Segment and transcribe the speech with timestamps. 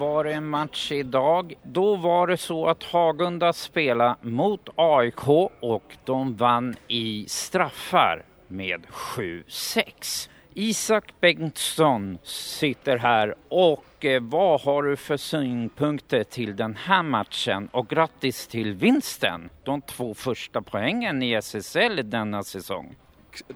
[0.00, 1.54] Var det en match idag.
[1.62, 5.28] Då var det så att Hagunda spelade mot AIK
[5.60, 10.28] och de vann i straffar med 7-6.
[10.54, 17.68] Isak Bengtsson sitter här och eh, vad har du för synpunkter till den här matchen?
[17.72, 22.96] Och grattis till vinsten, de två första poängen i SSL denna säsong.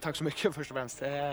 [0.00, 1.02] Tack så mycket först och främst.
[1.02, 1.32] Eh,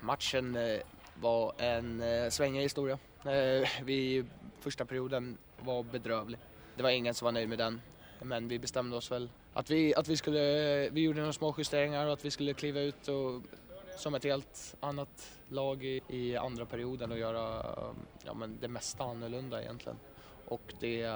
[0.00, 0.80] matchen eh,
[1.14, 2.98] var en eh, svängig historia.
[3.24, 4.24] Eh, vi,
[4.62, 6.40] första perioden var bedrövlig.
[6.76, 7.80] Det var ingen som var nöjd med den.
[8.22, 10.40] Men vi bestämde oss väl att vi, att vi skulle,
[10.90, 13.42] vi gjorde några små justeringar och att vi skulle kliva ut och,
[13.96, 17.64] som ett helt annat lag i, i andra perioden och göra
[18.24, 19.98] ja, men det mesta annorlunda egentligen.
[20.46, 21.06] Och det,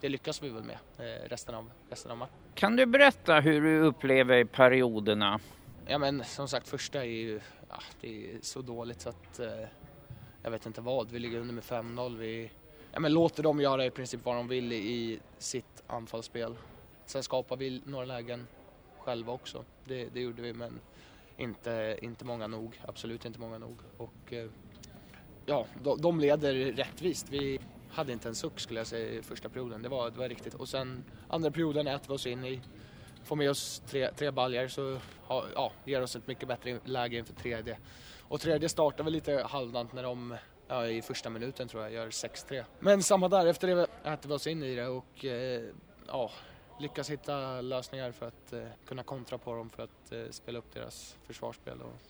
[0.00, 2.34] det lyckas vi väl med eh, resten av, resten av matchen.
[2.54, 5.40] Kan du berätta hur du upplever perioderna?
[5.86, 9.66] Ja men som sagt första är ju ja, det är så dåligt så att eh,
[10.42, 11.10] jag vet inte vad.
[11.10, 12.16] Vi ligger under med 5-0.
[12.16, 12.50] Vi
[12.92, 16.56] ja, men låter dem göra i princip vad de vill i sitt anfallsspel.
[17.06, 18.46] Sen skapar vi några lägen
[18.98, 19.64] själva också.
[19.84, 20.80] Det, det gjorde vi men
[21.36, 22.80] inte, inte många nog.
[22.88, 23.76] Absolut inte många nog.
[23.96, 24.50] Och eh,
[25.46, 27.26] ja, de, de leder rättvist.
[27.30, 29.82] Vi hade inte en suck skulle jag säga i första perioden.
[29.82, 30.54] Det var, det var riktigt.
[30.54, 32.60] Och sen andra perioden äter vi oss in i
[33.24, 34.98] får med oss tre, tre baljer så
[35.28, 37.78] ja, ger oss ett mycket bättre läge inför tredje.
[38.20, 40.36] Och tredje startar väl lite halvdant när de
[40.72, 42.64] ja, i första minuten tror jag gör 6-3.
[42.78, 45.62] Men samma där, efter det äter vi oss in i det och eh,
[46.06, 46.30] ja,
[46.80, 50.74] lyckas hitta lösningar för att eh, kunna kontra på dem för att eh, spela upp
[50.74, 52.00] deras försvarsspel och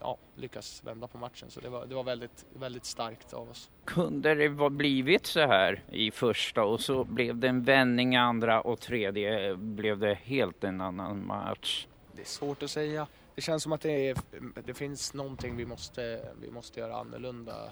[0.00, 1.50] ja, lyckas vända på matchen.
[1.50, 3.70] Så det var, det var väldigt, väldigt starkt av oss.
[3.84, 8.16] Kunde det ha blivit så här i första och så blev det en vändning i
[8.16, 11.86] andra och tredje blev det helt en annan match?
[12.12, 13.06] Det är svårt att säga.
[13.34, 14.16] Det känns som att det, är,
[14.64, 17.70] det finns någonting vi måste, vi måste göra annorlunda.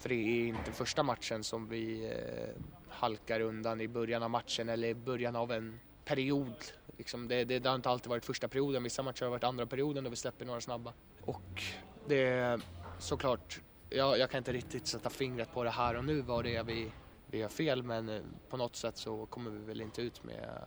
[0.00, 4.68] För det är inte första matchen som vi eh, halkar undan i början av matchen
[4.68, 6.54] eller i början av en period.
[6.98, 9.66] Liksom det, det, det har inte alltid varit första perioden, vissa matcher har varit andra
[9.66, 10.92] perioden då vi släpper några snabba.
[11.24, 11.62] Och
[12.08, 12.60] det är
[12.98, 16.56] såklart, jag, jag kan inte riktigt sätta fingret på det här och nu vad det
[16.56, 16.92] är vi,
[17.26, 20.62] vi gör fel men eh, på något sätt så kommer vi väl inte ut med,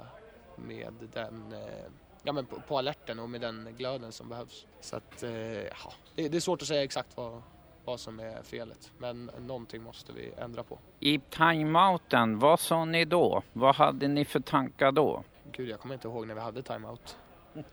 [0.56, 1.86] med den eh,
[2.24, 4.68] ja, men på, på alerten och med den glöden som behövs.
[4.82, 7.42] Så att, eh, ja, det, det, är svårt att säga exakt vad,
[7.86, 10.80] vad som är felet, men någonting måste vi ändra på.
[11.00, 13.44] I timeouten, vad sa ni då?
[13.54, 15.24] Vad hade ni för tankar då?
[15.52, 17.18] Gud, jag kommer inte ihåg när vi hade timeout.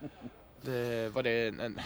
[0.62, 1.80] Det, var det en,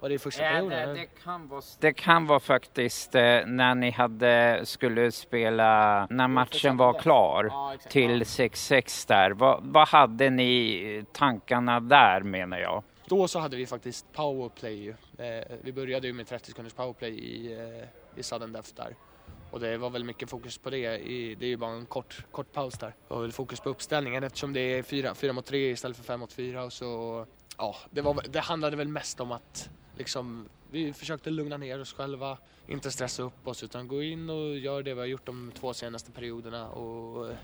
[0.00, 0.88] var det i första perioden?
[0.88, 6.28] Det, det, kan vara, det kan vara faktiskt eh, när ni hade, skulle spela, när
[6.28, 9.30] matchen var klar ja, till 6-6 där.
[9.30, 12.82] Vad, vad hade ni tankarna där menar jag?
[13.12, 14.88] Då så hade vi faktiskt powerplay.
[15.18, 18.96] Eh, vi började ju med 30 sekunders powerplay i, eh, i sudden death där.
[19.50, 20.98] Och det var väl mycket fokus på det.
[20.98, 22.94] I, det är ju bara en kort, kort paus där.
[23.08, 26.04] Det var väl fokus på uppställningen eftersom det är 4, 4 mot 3 istället för
[26.04, 26.64] 5 mot 4.
[26.64, 27.26] Och så,
[27.58, 31.92] ja, det, var, det handlade väl mest om att liksom, vi försökte lugna ner oss
[31.92, 35.52] själva, inte stressa upp oss utan gå in och göra det vi har gjort de
[35.54, 37.34] två senaste perioderna och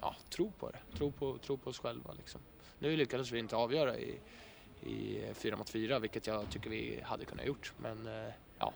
[0.00, 2.12] ja, tro på det, tro på, tro på oss själva.
[2.12, 2.40] Liksom.
[2.78, 4.18] Nu lyckades vi inte avgöra i,
[4.82, 8.72] i fyra mot fyra vilket jag tycker vi hade kunnat gjort men eh, ja,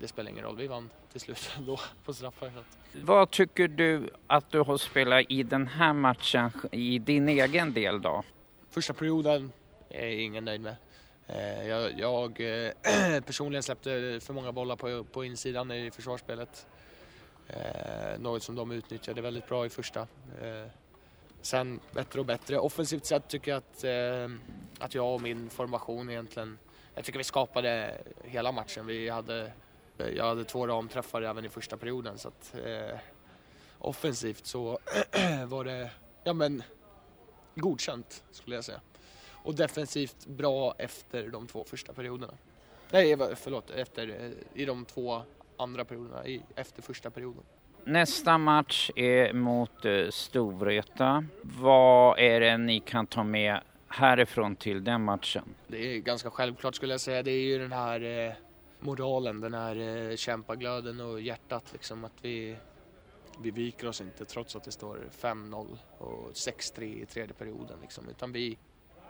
[0.00, 2.52] det spelar ingen roll, vi vann till slut ändå på straffar.
[2.92, 8.02] Vad tycker du att du har spelat i den här matchen i din egen del
[8.02, 8.22] då?
[8.70, 9.52] Första perioden
[9.88, 10.76] är ingen nöjd med.
[11.26, 12.72] Eh, jag, jag eh,
[13.26, 16.66] personligen släppte för många bollar på, på insidan i försvarsspelet.
[18.18, 20.06] Något som de utnyttjade väldigt bra i första.
[21.42, 22.58] Sen bättre och bättre.
[22.58, 24.36] Offensivt sett tycker jag att, eh,
[24.78, 26.58] att jag och min formation egentligen,
[26.94, 28.86] jag tycker vi skapade hela matchen.
[28.86, 29.52] Vi hade,
[29.96, 32.98] jag hade två ramträffar även i första perioden så att eh,
[33.78, 34.78] offensivt så
[35.46, 35.90] var det,
[36.24, 36.62] ja men
[37.54, 38.80] godkänt skulle jag säga
[39.46, 42.34] och defensivt bra efter de två första perioderna.
[42.90, 45.22] Nej, förlåt, efter, eh, i de två
[45.56, 47.42] andra perioderna, i, efter första perioden.
[47.86, 51.24] Nästa match är mot eh, Storvreta.
[51.42, 55.54] Vad är det ni kan ta med härifrån till den matchen?
[55.66, 57.22] Det är ganska självklart skulle jag säga.
[57.22, 58.32] Det är ju den här eh,
[58.80, 59.76] moralen, den här
[60.10, 62.56] eh, kämpaglöden och hjärtat liksom att vi
[63.42, 68.08] vi viker oss inte trots att det står 5-0 och 6-3 i tredje perioden liksom,
[68.08, 68.58] utan vi,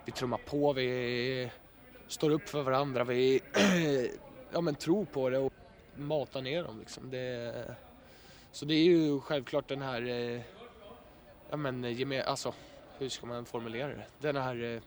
[0.05, 1.51] vi trummar på, vi
[2.09, 3.41] står upp för varandra, vi
[4.53, 5.53] ja, men tror på det och
[5.97, 7.11] matar ner dem liksom.
[7.11, 7.55] Det,
[8.57, 10.41] så det är ju självklart den här, eh,
[11.51, 12.55] ja men eh, alltså
[12.99, 14.07] hur ska man formulera det?
[14.19, 14.81] Den här eh,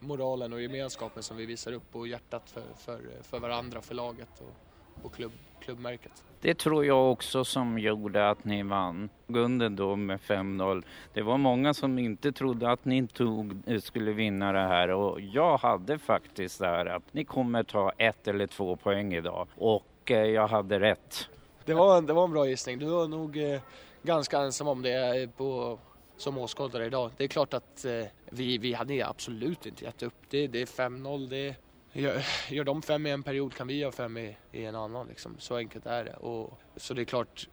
[0.00, 3.94] moralen och gemenskapen som vi visar upp och hjärtat för, för, eh, för varandra, för
[3.94, 6.24] laget och, och klubb, klubbmärket.
[6.40, 10.84] Det tror jag också som gjorde att ni vann guldet då med 5-0.
[11.12, 15.58] Det var många som inte trodde att ni tog, skulle vinna det här och jag
[15.58, 20.24] hade faktiskt det här att ni kommer ta ett eller två poäng idag och eh,
[20.24, 21.28] jag hade rätt.
[21.70, 22.78] Det var, det var en bra gissning.
[22.78, 23.60] Du var nog eh,
[24.02, 25.78] ganska ensam om det på,
[26.16, 27.10] som åskådare idag.
[27.16, 30.14] Det är klart att eh, vi, vi hade absolut inte gett upp.
[30.28, 31.28] Det, det är 5-0.
[31.28, 31.54] Det,
[31.92, 35.06] gör, gör de fem i en period kan vi göra fem i, i en annan.
[35.08, 35.36] Liksom.
[35.38, 36.14] Så enkelt är det.
[36.14, 37.48] Och, så det är klart,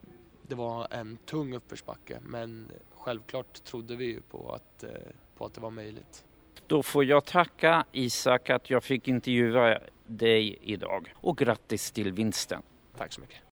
[0.47, 2.19] det var en tung uppförsbacke.
[2.21, 4.89] Men självklart trodde vi ju på att, eh,
[5.37, 6.25] på att det var möjligt.
[6.67, 12.61] Då får jag tacka Isak att jag fick intervjua dig idag och grattis till vinsten.
[12.97, 13.46] Tack så mycket.